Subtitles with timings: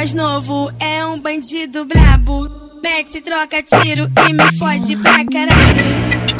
[0.00, 2.50] mais novo é um bandido brabo.
[2.82, 5.84] Mete, troca tiro e me fode pra caralho.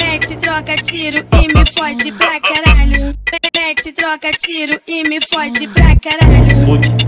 [0.00, 3.14] Mete, troca tiro e me fode pra caralho.
[3.54, 6.56] Mete, troca tiro e me fode pra caralho.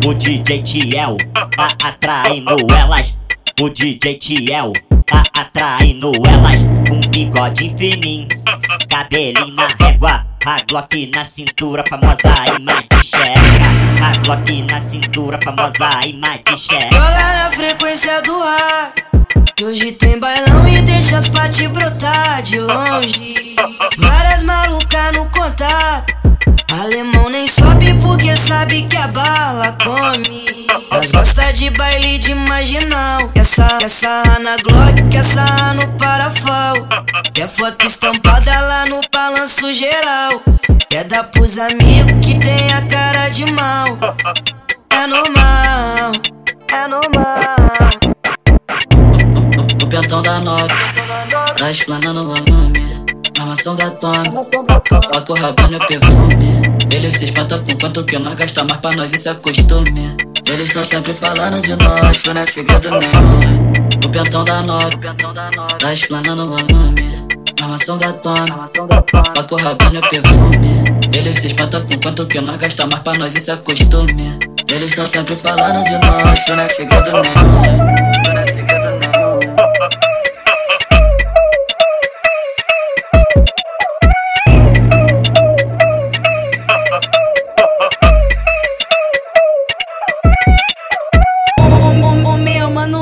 [0.05, 1.17] O, o DJ Tiel
[1.57, 3.19] tá atraindo elas.
[3.59, 4.75] O DJ Tiel
[5.07, 6.61] tá atraindo elas.
[6.93, 8.29] Um bigode fininho,
[8.91, 10.22] cabelinho na régua.
[10.45, 14.05] A Glock na cintura, famosa imagem xereca.
[14.05, 16.97] A Glock na cintura, famosa imagem xereca.
[16.97, 18.93] Joga na frequência do ar.
[19.55, 23.55] Que hoje tem bailão e deixa as pates brotar de longe.
[23.99, 26.13] Várias malucas no contato.
[26.81, 30.67] Alemão nem sobe porque sabe que a bala come.
[30.91, 33.31] Elas gostam de baile de marginal.
[33.37, 34.82] Essa, essa na Glock.
[37.43, 40.41] Quer foto estampada lá no balanço geral.
[40.89, 43.85] Quer dar pros amigos que tem a cara de mal.
[44.91, 46.13] É normal,
[46.73, 47.57] é normal.
[49.83, 50.73] O pentão da nove,
[51.59, 53.05] tá explanando o volume.
[53.41, 56.63] Armação da Paco Rabanne o perfume.
[56.93, 60.17] Ele se espanta com quanto que nós gasta mais pra nós, isso é costume.
[60.47, 63.73] Eles tão sempre falando de nós, isso não é segredo nenhum.
[64.05, 64.97] O pentão da nove,
[65.81, 67.12] tá explanando o volume.
[67.83, 68.47] Armação da Tommy,
[69.35, 70.85] Paco Rabanne o perfume.
[71.13, 74.39] Ele se espanta com quanto que nós gasta mais pra nós, isso é costume.
[74.69, 77.83] Eles tão sempre falando de nós, isso não é segredo nenhum.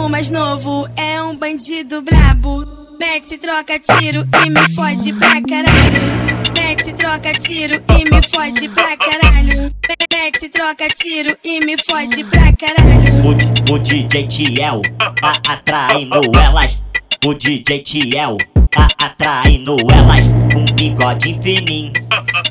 [0.07, 2.80] É mais novo é um bandido brabo.
[3.01, 6.03] Mete, troca tiro e me fode pra caralho.
[6.55, 9.75] Mete, troca tiro e me fode pra caralho.
[10.13, 13.71] Mete, troca tiro e me fode pra caralho.
[13.71, 14.83] O, o DJ Tiel
[15.19, 16.85] tá atraindo elas.
[17.25, 18.37] O DJ Tiel
[18.71, 20.27] tá atraindo elas.
[20.55, 21.95] Um bigode fininho,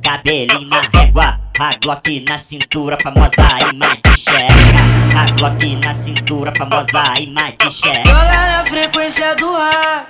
[0.02, 1.40] cabelinho na régua.
[1.60, 5.16] A Glock na cintura, famosa imagem xereca.
[5.16, 8.10] A Glock na cintura, famosa imagem xereca.
[8.10, 10.08] Joga na frequência do ar.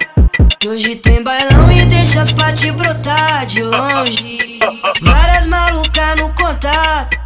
[0.59, 4.59] Que hoje tem bailão e deixa as pates brotar de longe.
[5.01, 7.17] Várias malucas no contato.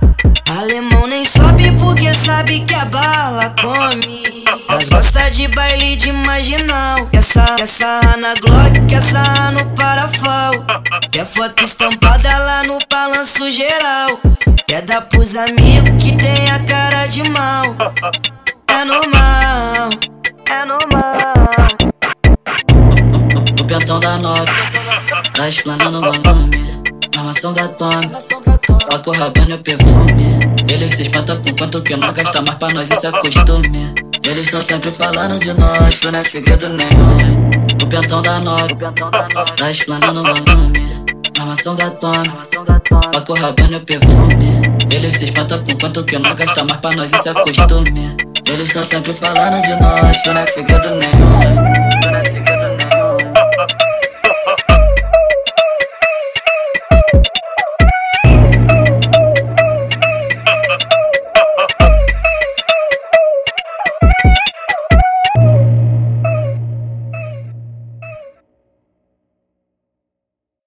[0.60, 4.24] Alemão nem sobe porque sabe que a bala come.
[4.70, 7.10] Elas gostam de baile de marginal.
[7.12, 10.52] Essa, essa na Glock, essa no parafal.
[11.12, 14.20] Quer foto estampada lá no balanço geral.
[14.68, 17.64] Quer dar pros amigos que tem a cara de mal.
[23.84, 24.46] O pentão da nove,
[25.36, 26.82] tá explanando o volume.
[27.18, 28.12] Armação da Tommy,
[28.90, 30.40] Paco Rabanne o perfume.
[30.70, 33.94] Ele se espanta com quanto que nós gasta mais pra nós, isso é costume.
[34.24, 37.50] Eles tão sempre falando de nós, isso não é segredo nenhum.
[37.84, 38.74] O pentão da nove,
[39.58, 41.04] tá explanando o volume.
[41.38, 42.32] Armação da Tommy,
[43.12, 44.62] Paco Rabanne o perfume.
[44.90, 48.16] Ele se espanta com quanto que nós gasta mais pra nós, isso é costume.
[48.48, 50.96] Eles tão sempre falando de nós, isso não é segredo